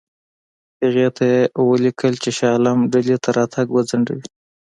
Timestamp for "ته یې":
1.15-1.39